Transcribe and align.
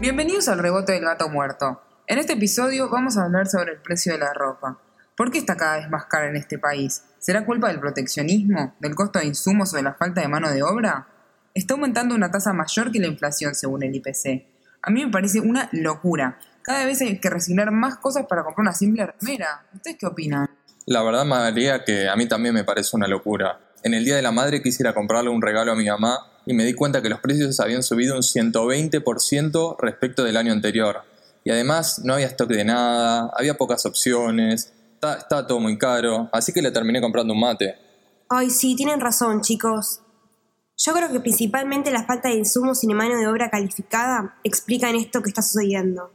Bienvenidos 0.00 0.48
al 0.48 0.58
rebote 0.58 0.92
del 0.92 1.04
gato 1.04 1.28
muerto. 1.28 1.80
En 2.08 2.18
este 2.18 2.32
episodio 2.32 2.90
vamos 2.90 3.16
a 3.16 3.24
hablar 3.24 3.46
sobre 3.46 3.72
el 3.72 3.78
precio 3.80 4.12
de 4.12 4.18
la 4.18 4.32
ropa. 4.34 4.78
¿Por 5.16 5.30
qué 5.30 5.38
está 5.38 5.56
cada 5.56 5.76
vez 5.76 5.88
más 5.88 6.06
cara 6.06 6.28
en 6.28 6.36
este 6.36 6.58
país? 6.58 7.04
¿Será 7.20 7.46
culpa 7.46 7.68
del 7.68 7.78
proteccionismo? 7.78 8.74
¿Del 8.80 8.96
costo 8.96 9.20
de 9.20 9.26
insumos 9.26 9.72
o 9.72 9.76
de 9.76 9.84
la 9.84 9.94
falta 9.94 10.20
de 10.20 10.28
mano 10.28 10.50
de 10.50 10.62
obra? 10.62 11.06
Está 11.54 11.74
aumentando 11.74 12.14
una 12.14 12.30
tasa 12.30 12.52
mayor 12.52 12.90
que 12.90 12.98
la 12.98 13.06
inflación 13.06 13.54
según 13.54 13.84
el 13.84 13.94
IPC. 13.94 14.51
A 14.82 14.90
mí 14.90 15.04
me 15.04 15.10
parece 15.10 15.40
una 15.40 15.68
locura. 15.72 16.38
Cada 16.62 16.84
vez 16.84 17.00
hay 17.00 17.18
que 17.20 17.30
resignar 17.30 17.70
más 17.70 17.96
cosas 17.98 18.26
para 18.26 18.42
comprar 18.42 18.62
una 18.62 18.74
simple 18.74 19.06
remera. 19.06 19.66
¿Ustedes 19.74 19.96
qué 19.98 20.06
opinan? 20.06 20.48
La 20.86 21.02
verdad, 21.02 21.24
María, 21.24 21.84
que 21.84 22.08
a 22.08 22.16
mí 22.16 22.26
también 22.26 22.54
me 22.54 22.64
parece 22.64 22.96
una 22.96 23.06
locura. 23.06 23.60
En 23.84 23.94
el 23.94 24.04
Día 24.04 24.16
de 24.16 24.22
la 24.22 24.32
Madre 24.32 24.62
quisiera 24.62 24.92
comprarle 24.92 25.30
un 25.30 25.42
regalo 25.42 25.72
a 25.72 25.76
mi 25.76 25.86
mamá 25.86 26.18
y 26.46 26.54
me 26.54 26.64
di 26.64 26.74
cuenta 26.74 27.02
que 27.02 27.08
los 27.08 27.20
precios 27.20 27.58
habían 27.60 27.82
subido 27.82 28.16
un 28.16 28.22
120% 28.22 29.76
respecto 29.78 30.24
del 30.24 30.36
año 30.36 30.52
anterior. 30.52 31.02
Y 31.44 31.50
además 31.50 32.00
no 32.04 32.14
había 32.14 32.26
stock 32.26 32.48
de 32.48 32.64
nada, 32.64 33.30
había 33.36 33.54
pocas 33.54 33.84
opciones, 33.86 34.72
estaba 34.94 35.46
todo 35.46 35.58
muy 35.58 35.78
caro, 35.78 36.28
así 36.32 36.52
que 36.52 36.62
le 36.62 36.70
terminé 36.70 37.00
comprando 37.00 37.34
un 37.34 37.40
mate. 37.40 37.76
Ay, 38.28 38.50
sí, 38.50 38.76
tienen 38.76 39.00
razón, 39.00 39.40
chicos. 39.40 40.01
Yo 40.84 40.92
creo 40.94 41.12
que 41.12 41.20
principalmente 41.20 41.92
la 41.92 42.02
falta 42.02 42.28
de 42.28 42.34
insumos 42.34 42.82
y 42.82 42.88
de 42.88 42.94
mano 42.94 43.16
de 43.16 43.28
obra 43.28 43.50
calificada 43.50 44.34
explican 44.42 44.96
esto 44.96 45.22
que 45.22 45.28
está 45.28 45.40
sucediendo. 45.40 46.10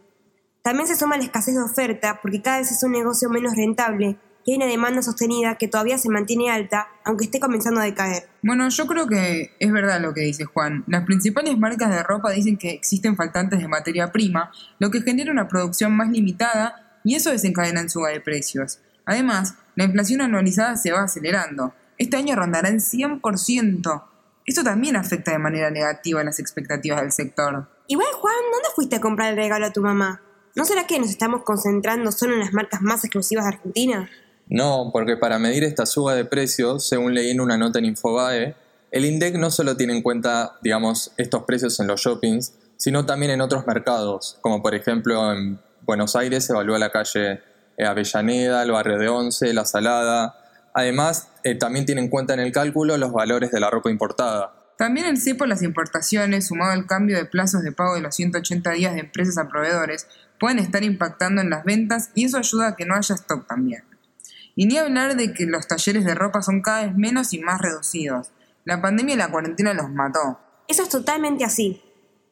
También 0.62 0.90
se 0.90 0.98
suma 0.98 1.16
la 1.16 1.24
escasez 1.24 1.56
de 1.56 1.62
oferta 1.62 2.20
porque 2.22 2.42
cada 2.42 2.58
vez 2.58 2.70
es 2.70 2.84
un 2.84 2.92
negocio 2.92 3.30
menos 3.30 3.56
rentable 3.56 4.18
y 4.44 4.52
hay 4.52 4.58
una 4.58 4.66
demanda 4.66 5.02
sostenida 5.02 5.56
que 5.56 5.70
todavía 5.70 5.98
se 5.98 6.10
mantiene 6.10 6.50
alta, 6.52 6.90
aunque 7.06 7.26
esté 7.26 7.40
comenzando 7.40 7.80
a 7.80 7.86
decaer. 7.86 8.28
Bueno, 8.42 8.68
yo 8.68 8.88
creo 8.88 9.08
que 9.08 9.56
es 9.58 9.72
verdad 9.72 10.02
lo 10.02 10.14
que 10.14 10.22
dice 10.22 10.44
Juan. 10.44 10.84
Las 10.88 11.06
principales 11.06 11.58
marcas 11.58 11.90
de 11.90 12.04
ropa 12.04 12.32
dicen 12.32 12.58
que 12.58 12.72
existen 12.72 13.16
faltantes 13.16 13.60
de 13.60 13.70
materia 13.70 14.12
prima, 14.12 14.52
lo 14.80 14.92
que 14.92 15.02
genera 15.02 15.32
una 15.32 15.48
producción 15.48 15.96
más 15.96 16.10
limitada 16.10 17.00
y 17.06 17.16
eso 17.16 17.30
desencadena 17.30 17.80
en 17.80 17.90
suba 17.90 18.10
de 18.10 18.20
precios. 18.20 18.80
Además, 19.06 19.56
la 19.76 19.86
inflación 19.86 20.20
anualizada 20.20 20.76
se 20.76 20.92
va 20.92 21.04
acelerando. 21.04 21.74
Este 21.98 22.18
año 22.18 22.36
rondará 22.36 22.68
en 22.68 22.80
100%. 22.80 24.04
Esto 24.48 24.64
también 24.64 24.96
afecta 24.96 25.32
de 25.32 25.40
manera 25.40 25.70
negativa 25.70 26.24
las 26.24 26.40
expectativas 26.40 27.02
del 27.02 27.12
sector. 27.12 27.68
Igual, 27.88 28.08
Juan, 28.14 28.36
¿dónde 28.52 28.70
fuiste 28.74 28.96
a 28.96 29.02
comprar 29.02 29.32
el 29.32 29.36
regalo 29.36 29.66
a 29.66 29.74
tu 29.74 29.82
mamá? 29.82 30.22
¿No 30.56 30.64
será 30.64 30.88
que 30.88 30.98
nos 31.00 31.10
estamos 31.10 31.44
concentrando 31.44 32.14
solo 32.14 32.34
en 32.34 32.40
las 32.40 32.54
marcas 32.54 32.82
más 32.82 33.04
exclusivas 33.04 33.44
de 33.44 33.50
Argentina? 33.50 34.10
No, 34.48 34.90
porque 34.94 35.18
para 35.18 35.38
medir 35.38 35.66
esta 35.66 35.86
suba 35.86 36.16
de 36.16 36.24
precios, 36.24 36.88
según 36.88 37.14
leí 37.14 37.32
en 37.32 37.42
una 37.42 37.58
nota 37.58 37.80
en 37.80 37.86
Infobae, 37.86 38.56
el 38.90 39.04
INDEC 39.04 39.36
no 39.36 39.52
solo 39.52 39.76
tiene 39.76 39.98
en 39.98 40.02
cuenta, 40.02 40.58
digamos, 40.64 41.12
estos 41.18 41.44
precios 41.44 41.78
en 41.82 41.88
los 41.88 42.00
shoppings, 42.00 42.54
sino 42.78 43.06
también 43.06 43.34
en 43.34 43.42
otros 43.42 43.68
mercados, 43.68 44.38
como 44.40 44.64
por 44.64 44.74
ejemplo 44.76 45.34
en 45.34 45.60
Buenos 45.82 46.16
Aires 46.16 46.46
se 46.46 46.54
evalúa 46.54 46.80
la 46.80 46.92
calle 46.92 47.42
Avellaneda, 47.78 48.64
el 48.64 48.72
barrio 48.72 48.98
de 48.98 49.10
Once, 49.10 49.54
La 49.54 49.66
Salada. 49.66 50.47
Además, 50.78 51.30
eh, 51.44 51.56
también 51.56 51.88
tiene 51.88 52.02
en 52.02 52.08
cuenta 52.08 52.36
en 52.36 52.40
el 52.40 52.52
cálculo 52.52 52.98
los 52.98 53.12
valores 53.12 53.50
de 53.50 53.60
la 53.60 53.72
ropa 53.72 53.90
importada. 53.90 54.54
También 54.78 55.08
el 55.08 55.20
cepo 55.20 55.48
las 55.48 55.64
importaciones, 55.64 56.50
sumado 56.50 56.72
al 56.72 56.86
cambio 56.86 57.18
de 57.18 57.26
plazos 57.26 57.64
de 57.64 57.72
pago 57.72 57.96
de 57.96 58.02
los 58.02 58.16
180 58.16 58.70
días 58.74 58.94
de 58.94 59.00
empresas 59.00 59.40
a 59.40 59.48
proveedores, 59.48 60.08
pueden 60.40 60.60
estar 60.60 60.84
impactando 60.84 61.42
en 61.42 61.50
las 61.50 61.64
ventas 61.64 62.12
y 62.14 62.26
eso 62.26 62.38
ayuda 62.38 62.68
a 62.68 62.76
que 62.76 62.86
no 62.86 62.94
haya 62.94 63.16
stock 63.16 63.48
también. 63.48 63.86
Y 64.56 64.68
ni 64.68 64.78
hablar 64.78 65.16
de 65.16 65.34
que 65.34 65.48
los 65.48 65.68
talleres 65.68 66.06
de 66.06 66.14
ropa 66.14 66.44
son 66.44 66.62
cada 66.62 66.86
vez 66.86 66.96
menos 66.96 67.34
y 67.34 67.40
más 67.40 67.60
reducidos. 67.60 68.30
La 68.64 68.80
pandemia 68.80 69.16
y 69.16 69.18
la 69.18 69.32
cuarentena 69.32 69.74
los 69.74 69.90
mató. 69.90 70.40
Eso 70.68 70.84
es 70.84 70.90
totalmente 70.90 71.44
así. 71.44 71.82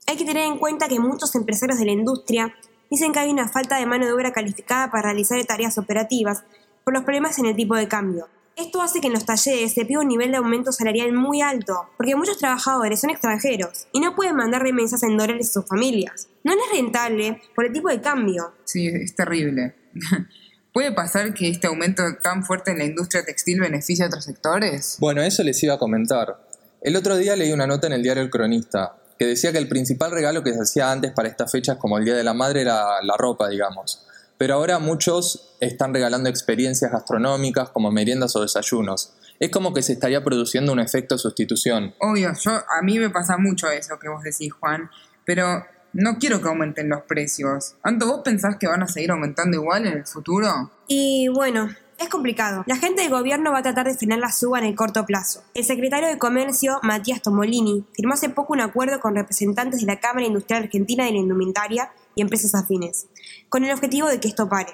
Hay 0.06 0.18
que 0.18 0.26
tener 0.26 0.44
en 0.44 0.60
cuenta 0.60 0.88
que 0.88 1.00
muchos 1.00 1.34
empresarios 1.34 1.80
de 1.80 1.86
la 1.86 1.94
industria 1.94 2.54
dicen 2.92 3.12
que 3.12 3.18
hay 3.18 3.32
una 3.32 3.48
falta 3.48 3.80
de 3.80 3.88
mano 3.88 4.06
de 4.06 4.14
obra 4.14 4.34
calificada 4.34 4.92
para 4.92 5.06
realizar 5.06 5.44
tareas 5.46 5.80
operativas 5.80 6.44
por 6.84 6.94
los 6.94 7.04
problemas 7.04 7.40
en 7.40 7.48
el 7.48 7.56
tipo 7.56 7.76
de 7.76 7.88
cambio. 7.88 8.30
Esto 8.56 8.82
hace 8.82 9.02
que 9.02 9.08
en 9.08 9.14
los 9.14 9.26
talleres 9.26 9.74
se 9.74 9.86
pida 9.86 10.00
un 10.00 10.08
nivel 10.08 10.32
de 10.32 10.38
aumento 10.38 10.72
salarial 10.72 11.12
muy 11.12 11.42
alto, 11.42 11.90
porque 11.98 12.16
muchos 12.16 12.38
trabajadores 12.38 13.02
son 13.02 13.10
extranjeros 13.10 13.88
y 13.92 14.00
no 14.00 14.16
pueden 14.16 14.36
mandar 14.36 14.62
remesas 14.62 15.04
en 15.04 15.18
dólares 15.18 15.50
a 15.50 15.54
sus 15.54 15.68
familias. 15.68 16.30
No 16.44 16.54
es 16.54 16.60
rentable 16.72 17.42
por 17.54 17.66
el 17.66 17.74
tipo 17.74 17.90
de 17.90 18.00
cambio. 18.00 18.54
Sí, 18.64 18.88
es 18.88 19.14
terrible. 19.14 19.76
¿Puede 20.74 20.94
pasar 20.94 21.34
que 21.34 21.50
este 21.50 21.68
aumento 21.68 22.04
tan 22.24 22.46
fuerte 22.46 22.72
en 22.72 22.78
la 22.78 22.86
industria 22.86 23.26
textil 23.26 23.60
beneficie 23.60 24.06
a 24.06 24.08
otros 24.08 24.24
sectores? 24.24 24.98
Bueno, 25.00 25.22
eso 25.22 25.44
les 25.44 25.62
iba 25.64 25.74
a 25.74 25.78
comentar. 25.78 26.38
El 26.82 26.96
otro 26.96 27.18
día 27.18 27.36
leí 27.36 27.52
una 27.52 27.68
nota 27.68 27.88
en 27.88 27.94
el 27.94 28.04
diario 28.04 28.24
El 28.24 28.30
Cronista 28.30 28.96
que 29.18 29.26
decía 29.26 29.52
que 29.52 29.58
el 29.58 29.68
principal 29.68 30.12
regalo 30.12 30.44
que 30.44 30.54
se 30.54 30.60
hacía 30.60 30.92
antes 30.92 31.12
para 31.12 31.30
estas 31.30 31.52
fechas 31.52 31.78
como 31.78 31.98
el 31.98 32.06
Día 32.06 32.16
de 32.16 32.24
la 32.24 32.34
Madre 32.34 32.62
era 32.62 33.02
la 33.02 33.16
ropa, 33.18 33.48
digamos. 33.50 34.06
Pero 34.46 34.54
ahora 34.54 34.78
muchos 34.78 35.56
están 35.60 35.92
regalando 35.92 36.30
experiencias 36.30 36.92
gastronómicas 36.92 37.72
como 37.72 37.90
meriendas 37.90 38.36
o 38.36 38.44
desayunos. 38.44 39.16
Es 39.40 39.50
como 39.50 39.74
que 39.74 39.82
se 39.82 39.94
estaría 39.94 40.24
produciendo 40.24 40.72
un 40.72 40.80
efecto 40.80 41.18
sustitución. 41.18 41.96
Obvio, 42.00 42.32
yo, 42.40 42.52
a 42.52 42.84
mí 42.84 43.00
me 43.00 43.10
pasa 43.10 43.40
mucho 43.40 43.72
eso 43.72 43.98
que 43.98 44.08
vos 44.08 44.22
decís, 44.22 44.54
Juan. 44.54 44.92
Pero 45.26 45.66
no 45.94 46.20
quiero 46.20 46.44
que 46.44 46.48
aumenten 46.48 46.90
los 46.90 47.02
precios. 47.06 47.74
¿Anto 47.82 48.06
vos 48.06 48.22
pensás 48.24 48.58
que 48.60 48.68
van 48.68 48.84
a 48.84 48.88
seguir 48.88 49.10
aumentando 49.10 49.58
igual 49.58 49.88
en 49.88 49.94
el 49.94 50.06
futuro? 50.06 50.70
Y 50.88 51.28
bueno, 51.30 51.68
es 51.98 52.10
complicado. 52.10 52.64
La 52.68 52.78
gente 52.78 53.02
del 53.02 53.10
gobierno 53.10 53.52
va 53.52 53.58
a 53.58 53.64
tratar 53.64 53.88
de 53.88 53.96
frenar 53.96 54.20
la 54.20 54.32
suba 54.32 54.60
en 54.60 54.66
el 54.66 54.76
corto 54.76 55.08
plazo. 55.08 55.44
El 55.56 55.64
secretario 55.64 56.08
de 56.08 56.20
Comercio, 56.20 56.80
Matías 56.84 57.24
Tomolini, 57.24 57.84
firmó 57.96 58.14
hace 58.14 58.30
poco 58.30 58.54
un 58.54 58.62
acuerdo 58.62 59.00
con 59.00 59.16
representantes 59.16 59.80
de 59.80 59.88
la 59.88 60.00
Cámara 60.00 60.28
Industrial 60.28 60.62
Argentina 60.62 61.04
de 61.04 61.14
la 61.14 61.18
Indumentaria 61.18 61.90
y 62.16 62.22
empresas 62.22 62.56
afines, 62.56 63.08
con 63.50 63.64
el 63.64 63.72
objetivo 63.72 64.08
de 64.08 64.20
que 64.20 64.28
esto 64.28 64.50
pare. 64.50 64.74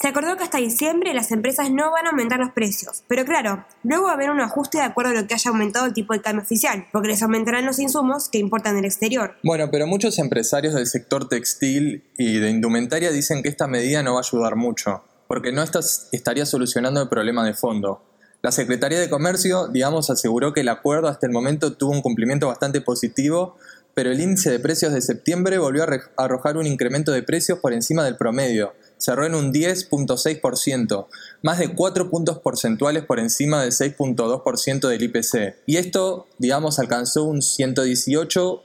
Se 0.00 0.08
acordó 0.08 0.36
que 0.36 0.44
hasta 0.44 0.58
diciembre 0.58 1.14
las 1.14 1.30
empresas 1.30 1.70
no 1.70 1.90
van 1.90 2.06
a 2.06 2.10
aumentar 2.10 2.40
los 2.40 2.50
precios, 2.52 3.04
pero 3.08 3.24
claro, 3.24 3.64
luego 3.84 4.04
va 4.04 4.12
a 4.12 4.14
haber 4.14 4.30
un 4.30 4.40
ajuste 4.40 4.78
de 4.78 4.84
acuerdo 4.84 5.10
a 5.10 5.20
lo 5.20 5.26
que 5.26 5.34
haya 5.34 5.50
aumentado 5.50 5.86
el 5.86 5.92
tipo 5.92 6.12
de 6.12 6.20
cambio 6.20 6.42
oficial, 6.42 6.86
porque 6.92 7.08
les 7.08 7.22
aumentarán 7.22 7.66
los 7.66 7.78
insumos 7.78 8.28
que 8.28 8.38
importan 8.38 8.74
del 8.74 8.86
exterior. 8.86 9.36
Bueno, 9.42 9.70
pero 9.70 9.86
muchos 9.86 10.18
empresarios 10.18 10.74
del 10.74 10.86
sector 10.86 11.28
textil 11.28 12.04
y 12.16 12.38
de 12.38 12.50
indumentaria 12.50 13.12
dicen 13.12 13.42
que 13.42 13.48
esta 13.48 13.66
medida 13.66 14.02
no 14.02 14.14
va 14.14 14.20
a 14.20 14.24
ayudar 14.26 14.56
mucho, 14.56 15.04
porque 15.28 15.52
no 15.52 15.62
estaría 15.62 16.46
solucionando 16.46 17.02
el 17.02 17.08
problema 17.08 17.44
de 17.44 17.54
fondo. 17.54 18.02
La 18.40 18.50
Secretaría 18.50 18.98
de 18.98 19.08
Comercio, 19.08 19.68
digamos, 19.68 20.10
aseguró 20.10 20.52
que 20.52 20.62
el 20.62 20.68
acuerdo 20.68 21.06
hasta 21.06 21.26
el 21.28 21.32
momento 21.32 21.74
tuvo 21.74 21.92
un 21.92 22.02
cumplimiento 22.02 22.48
bastante 22.48 22.80
positivo, 22.80 23.56
pero 23.94 24.10
el 24.10 24.20
índice 24.20 24.50
de 24.50 24.58
precios 24.58 24.92
de 24.92 25.00
septiembre 25.02 25.58
volvió 25.58 25.84
a 25.84 26.00
arrojar 26.16 26.56
un 26.56 26.66
incremento 26.66 27.12
de 27.12 27.22
precios 27.22 27.58
por 27.58 27.72
encima 27.72 28.04
del 28.04 28.16
promedio, 28.16 28.74
cerró 28.96 29.26
en 29.26 29.34
un 29.34 29.52
10.6%, 29.52 31.06
más 31.42 31.58
de 31.58 31.74
4 31.74 32.10
puntos 32.10 32.38
porcentuales 32.38 33.04
por 33.04 33.18
encima 33.18 33.62
del 33.62 33.72
6.2% 33.72 34.88
del 34.88 35.02
IPC. 35.02 35.56
Y 35.66 35.76
esto, 35.76 36.26
digamos, 36.38 36.78
alcanzó 36.78 37.24
un 37.24 37.38
118% 37.40 38.62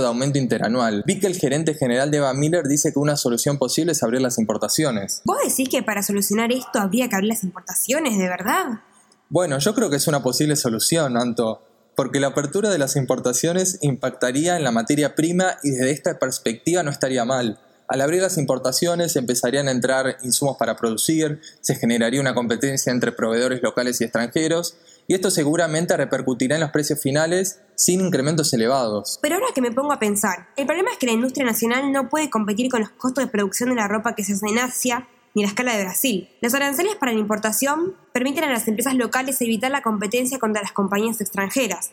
de 0.00 0.06
aumento 0.06 0.38
interanual. 0.38 1.02
Vi 1.06 1.20
que 1.20 1.26
el 1.26 1.36
gerente 1.36 1.74
general 1.74 2.10
de 2.10 2.20
Van 2.20 2.38
Miller 2.38 2.66
dice 2.66 2.92
que 2.92 2.98
una 2.98 3.16
solución 3.16 3.58
posible 3.58 3.92
es 3.92 4.02
abrir 4.02 4.20
las 4.20 4.38
importaciones. 4.38 5.22
¿Vos 5.24 5.38
decís 5.46 5.68
que 5.68 5.82
para 5.82 6.02
solucionar 6.02 6.50
esto 6.52 6.78
habría 6.78 7.08
que 7.08 7.16
abrir 7.16 7.28
las 7.28 7.44
importaciones, 7.44 8.18
de 8.18 8.28
verdad? 8.28 8.80
Bueno, 9.28 9.58
yo 9.58 9.74
creo 9.74 9.90
que 9.90 9.96
es 9.96 10.06
una 10.06 10.22
posible 10.22 10.56
solución, 10.56 11.16
Anto, 11.16 11.62
porque 11.96 12.20
la 12.20 12.28
apertura 12.28 12.70
de 12.70 12.78
las 12.78 12.94
importaciones 12.94 13.78
impactaría 13.80 14.56
en 14.56 14.62
la 14.62 14.70
materia 14.70 15.14
prima 15.14 15.56
y 15.62 15.70
desde 15.70 15.90
esta 15.90 16.18
perspectiva 16.18 16.82
no 16.82 16.90
estaría 16.90 17.24
mal. 17.24 17.58
Al 17.88 18.00
abrir 18.00 18.20
las 18.20 18.36
importaciones 18.36 19.16
empezarían 19.16 19.68
a 19.68 19.70
entrar 19.70 20.18
insumos 20.22 20.56
para 20.58 20.76
producir, 20.76 21.40
se 21.60 21.76
generaría 21.76 22.20
una 22.20 22.34
competencia 22.34 22.92
entre 22.92 23.12
proveedores 23.12 23.62
locales 23.62 24.00
y 24.00 24.04
extranjeros, 24.04 24.76
y 25.08 25.14
esto 25.14 25.30
seguramente 25.30 25.96
repercutirá 25.96 26.56
en 26.56 26.62
los 26.62 26.70
precios 26.70 27.00
finales 27.00 27.60
sin 27.76 28.00
incrementos 28.00 28.52
elevados. 28.52 29.20
Pero 29.22 29.36
ahora 29.36 29.46
que 29.54 29.62
me 29.62 29.70
pongo 29.70 29.92
a 29.92 30.00
pensar, 30.00 30.48
el 30.56 30.66
problema 30.66 30.90
es 30.90 30.98
que 30.98 31.06
la 31.06 31.12
industria 31.12 31.46
nacional 31.46 31.92
no 31.92 32.08
puede 32.08 32.28
competir 32.28 32.68
con 32.70 32.80
los 32.80 32.90
costos 32.90 33.24
de 33.24 33.30
producción 33.30 33.70
de 33.70 33.76
la 33.76 33.86
ropa 33.86 34.16
que 34.16 34.24
se 34.24 34.32
hace 34.32 34.46
en 34.48 34.58
Asia 34.58 35.08
ni 35.36 35.42
la 35.42 35.48
escala 35.48 35.76
de 35.76 35.84
Brasil. 35.84 36.30
Los 36.40 36.54
aranceles 36.54 36.96
para 36.96 37.12
la 37.12 37.18
importación 37.18 37.94
permiten 38.12 38.44
a 38.44 38.50
las 38.50 38.66
empresas 38.66 38.94
locales 38.94 39.38
evitar 39.42 39.70
la 39.70 39.82
competencia 39.82 40.38
contra 40.38 40.62
las 40.62 40.72
compañías 40.72 41.20
extranjeras. 41.20 41.90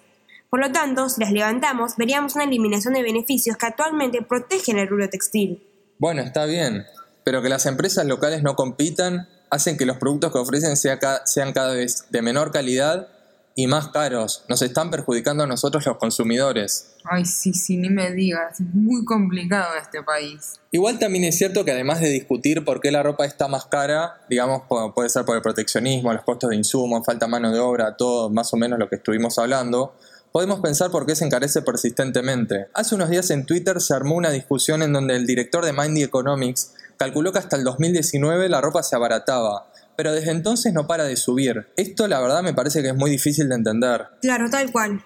Por 0.49 0.61
lo 0.61 0.71
tanto, 0.71 1.09
si 1.09 1.19
las 1.19 1.33
levantamos, 1.33 1.97
veríamos 1.97 2.35
una 2.35 2.45
eliminación 2.45 2.93
de 2.93 3.03
beneficios 3.03 3.57
que 3.57 3.65
actualmente 3.65 4.21
protegen 4.21 4.77
el 4.77 4.87
rubro 4.87 5.09
textil. 5.09 5.61
Bueno, 5.99 6.21
está 6.21 6.45
bien, 6.45 6.85
pero 7.25 7.41
que 7.41 7.49
las 7.49 7.65
empresas 7.65 8.05
locales 8.05 8.43
no 8.43 8.55
compitan 8.55 9.27
hacen 9.49 9.77
que 9.77 9.85
los 9.85 9.97
productos 9.97 10.31
que 10.31 10.37
ofrecen 10.37 10.77
sean 10.77 11.53
cada 11.53 11.73
vez 11.73 12.05
de 12.11 12.21
menor 12.21 12.51
calidad 12.51 13.09
y 13.55 13.67
más 13.67 13.89
caros. 13.89 14.45
Nos 14.49 14.61
están 14.61 14.89
perjudicando 14.89 15.43
a 15.43 15.47
nosotros 15.47 15.85
los 15.85 15.97
consumidores. 15.97 16.95
Ay, 17.05 17.25
sí, 17.25 17.53
sí, 17.53 17.77
ni 17.77 17.89
me 17.89 18.11
digas. 18.11 18.59
Es 18.59 18.73
muy 18.73 19.05
complicado 19.05 19.75
este 19.81 20.01
país. 20.03 20.59
Igual 20.71 20.99
también 20.99 21.23
es 21.25 21.37
cierto 21.37 21.63
que 21.63 21.71
además 21.71 21.99
de 21.99 22.09
discutir 22.09 22.65
por 22.65 22.81
qué 22.81 22.91
la 22.91 23.03
ropa 23.03 23.25
está 23.25 23.47
más 23.47 23.65
cara, 23.65 24.21
digamos, 24.29 24.63
puede 24.95 25.09
ser 25.09 25.25
por 25.25 25.35
el 25.35 25.41
proteccionismo, 25.41 26.13
los 26.13 26.23
costos 26.23 26.49
de 26.49 26.55
insumo, 26.55 27.03
falta 27.03 27.27
mano 27.27 27.51
de 27.51 27.59
obra, 27.59 27.95
todo 27.95 28.29
más 28.29 28.53
o 28.53 28.57
menos 28.57 28.79
lo 28.79 28.89
que 28.89 28.95
estuvimos 28.95 29.37
hablando, 29.37 29.95
podemos 30.31 30.61
pensar 30.61 30.89
por 30.89 31.05
qué 31.05 31.15
se 31.15 31.25
encarece 31.25 31.61
persistentemente. 31.61 32.67
Hace 32.73 32.95
unos 32.95 33.09
días 33.09 33.29
en 33.29 33.45
Twitter 33.45 33.79
se 33.79 33.93
armó 33.93 34.15
una 34.15 34.31
discusión 34.31 34.81
en 34.81 34.91
donde 34.91 35.15
el 35.15 35.27
director 35.27 35.63
de 35.63 35.73
Mindy 35.73 36.01
Economics 36.01 36.73
calculó 36.97 37.31
que 37.31 37.39
hasta 37.39 37.55
el 37.55 37.63
2019 37.63 38.49
la 38.49 38.59
ropa 38.59 38.81
se 38.81 38.95
abarataba, 38.95 39.67
pero 39.95 40.11
desde 40.11 40.31
entonces 40.31 40.73
no 40.73 40.87
para 40.87 41.03
de 41.03 41.15
subir. 41.15 41.67
Esto 41.77 42.07
la 42.07 42.19
verdad 42.19 42.43
me 42.43 42.53
parece 42.53 42.81
que 42.81 42.89
es 42.89 42.95
muy 42.95 43.11
difícil 43.11 43.49
de 43.49 43.55
entender. 43.55 44.07
Claro, 44.21 44.49
tal 44.49 44.71
cual. 44.71 45.05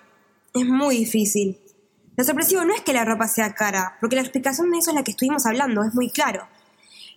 Es 0.54 0.66
muy 0.66 0.98
difícil. 0.98 1.60
Lo 2.16 2.24
sorpresivo 2.24 2.66
no 2.66 2.74
es 2.74 2.81
que 2.81 2.94
la 2.94 3.06
ropa 3.06 3.28
sea 3.28 3.54
cara, 3.54 3.98
porque 4.00 4.16
la 4.16 4.24
explicación 4.24 4.72
de 4.72 4.80
eso 4.80 4.92
es 4.92 4.95
la 4.95 5.04
que 5.04 5.12
estuvimos 5.12 5.45
hablando, 5.45 5.84
es 5.84 5.94
muy 5.94 6.10
claro. 6.10 6.48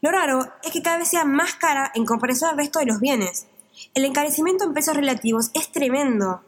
Lo 0.02 0.10
raro 0.10 0.52
es 0.62 0.72
que 0.72 0.82
cada 0.82 0.98
vez 0.98 1.08
sea 1.08 1.24
más 1.24 1.54
cara 1.54 1.90
en 1.94 2.04
comparación 2.04 2.50
al 2.50 2.58
resto 2.58 2.78
de 2.78 2.86
los 2.86 3.00
bienes. 3.00 3.46
El 3.94 4.04
encarecimiento 4.04 4.64
en 4.64 4.74
pesos 4.74 4.96
relativos 4.96 5.50
es 5.54 5.72
tremendo. 5.72 6.42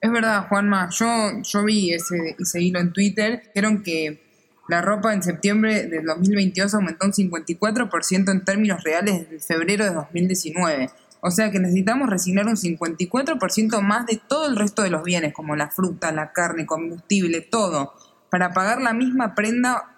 Es 0.00 0.10
verdad, 0.10 0.46
Juanma. 0.48 0.88
Yo, 0.90 1.06
yo 1.42 1.64
vi 1.64 1.92
ese, 1.92 2.36
ese 2.38 2.62
hilo 2.62 2.80
en 2.80 2.92
Twitter. 2.92 3.42
Dijeron 3.46 3.82
que 3.82 4.29
la 4.70 4.80
ropa 4.80 5.12
en 5.12 5.22
septiembre 5.22 5.88
del 5.88 6.04
2022 6.04 6.74
aumentó 6.74 7.06
un 7.06 7.12
54% 7.12 8.30
en 8.30 8.44
términos 8.44 8.84
reales 8.84 9.28
desde 9.28 9.44
febrero 9.44 9.84
de 9.84 9.92
2019. 9.92 10.90
O 11.22 11.32
sea 11.32 11.50
que 11.50 11.58
necesitamos 11.58 12.08
resignar 12.08 12.46
un 12.46 12.54
54% 12.54 13.80
más 13.82 14.06
de 14.06 14.20
todo 14.28 14.46
el 14.48 14.54
resto 14.54 14.82
de 14.82 14.90
los 14.90 15.02
bienes, 15.02 15.34
como 15.34 15.56
la 15.56 15.70
fruta, 15.70 16.12
la 16.12 16.32
carne, 16.32 16.66
combustible, 16.66 17.40
todo, 17.40 17.92
para 18.30 18.52
pagar 18.52 18.80
la 18.80 18.94
misma 18.94 19.34
prenda, 19.34 19.96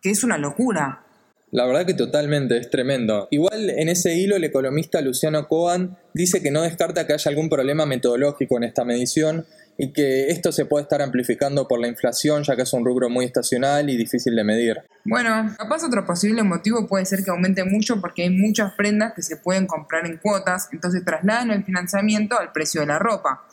que 0.00 0.10
es 0.10 0.22
una 0.22 0.38
locura. 0.38 1.02
La 1.50 1.66
verdad 1.66 1.84
que 1.84 1.94
totalmente, 1.94 2.56
es 2.56 2.70
tremendo. 2.70 3.26
Igual 3.32 3.70
en 3.70 3.88
ese 3.88 4.14
hilo 4.14 4.36
el 4.36 4.44
economista 4.44 5.02
Luciano 5.02 5.48
Coan 5.48 5.98
dice 6.14 6.42
que 6.42 6.52
no 6.52 6.62
descarta 6.62 7.06
que 7.06 7.12
haya 7.12 7.28
algún 7.28 7.50
problema 7.50 7.86
metodológico 7.86 8.56
en 8.56 8.64
esta 8.64 8.84
medición, 8.84 9.44
y 9.78 9.92
que 9.92 10.28
esto 10.28 10.52
se 10.52 10.66
puede 10.66 10.82
estar 10.84 11.02
amplificando 11.02 11.66
por 11.66 11.80
la 11.80 11.88
inflación, 11.88 12.42
ya 12.44 12.56
que 12.56 12.62
es 12.62 12.72
un 12.72 12.84
rubro 12.84 13.08
muy 13.08 13.24
estacional 13.24 13.88
y 13.88 13.96
difícil 13.96 14.36
de 14.36 14.44
medir. 14.44 14.76
Bueno, 15.04 15.54
capaz 15.58 15.84
otro 15.84 16.04
posible 16.04 16.42
motivo 16.42 16.86
puede 16.86 17.04
ser 17.06 17.24
que 17.24 17.30
aumente 17.30 17.64
mucho 17.64 18.00
porque 18.00 18.22
hay 18.22 18.30
muchas 18.30 18.72
prendas 18.74 19.12
que 19.14 19.22
se 19.22 19.36
pueden 19.36 19.66
comprar 19.66 20.06
en 20.06 20.18
cuotas, 20.18 20.68
entonces 20.72 21.04
trasladan 21.04 21.50
el 21.50 21.64
financiamiento 21.64 22.38
al 22.38 22.52
precio 22.52 22.82
de 22.82 22.88
la 22.88 22.98
ropa. 22.98 23.44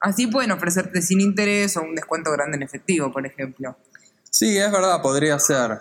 Así 0.00 0.26
pueden 0.26 0.52
ofrecerte 0.52 1.02
sin 1.02 1.20
interés 1.20 1.76
o 1.76 1.82
un 1.82 1.94
descuento 1.94 2.30
grande 2.32 2.56
en 2.56 2.62
efectivo, 2.62 3.12
por 3.12 3.26
ejemplo. 3.26 3.76
Sí, 4.30 4.56
es 4.56 4.70
verdad, 4.70 5.02
podría 5.02 5.38
ser. 5.38 5.78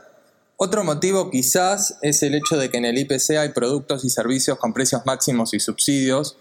Otro 0.60 0.84
motivo 0.84 1.30
quizás 1.30 2.00
es 2.02 2.24
el 2.24 2.34
hecho 2.34 2.58
de 2.58 2.72
que 2.72 2.78
en 2.78 2.86
el 2.86 2.98
IPC 2.98 3.38
hay 3.38 3.50
productos 3.50 4.04
y 4.06 4.10
servicios 4.10 4.58
con 4.58 4.74
precios 4.74 5.06
máximos 5.06 5.54
y 5.54 5.60
subsidios, 5.60 6.36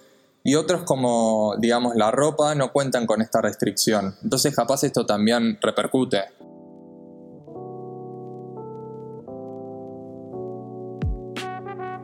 y 0.46 0.54
otros 0.54 0.84
como, 0.84 1.56
digamos, 1.58 1.96
la 1.96 2.12
ropa 2.12 2.54
no 2.54 2.70
cuentan 2.70 3.04
con 3.04 3.20
esta 3.20 3.40
restricción. 3.42 4.14
Entonces 4.22 4.54
capaz 4.54 4.84
esto 4.84 5.04
también 5.04 5.58
repercute. 5.60 6.20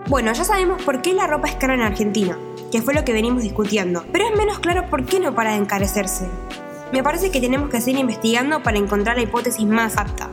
Bueno, 0.08 0.32
ya 0.32 0.42
sabemos 0.42 0.82
por 0.82 1.02
qué 1.02 1.14
la 1.14 1.28
ropa 1.28 1.46
es 1.46 1.54
cara 1.54 1.74
en 1.74 1.82
Argentina, 1.82 2.36
que 2.72 2.82
fue 2.82 2.94
lo 2.94 3.04
que 3.04 3.12
venimos 3.12 3.44
discutiendo, 3.44 4.04
pero 4.10 4.24
es 4.24 4.36
menos 4.36 4.58
claro 4.58 4.90
por 4.90 5.06
qué 5.06 5.20
no 5.20 5.36
para 5.36 5.52
de 5.52 5.58
encarecerse. 5.58 6.28
Me 6.92 7.04
parece 7.04 7.30
que 7.30 7.40
tenemos 7.40 7.70
que 7.70 7.80
seguir 7.80 8.00
investigando 8.00 8.60
para 8.64 8.76
encontrar 8.76 9.14
la 9.14 9.22
hipótesis 9.22 9.68
más 9.68 9.96
apta. 9.96 10.31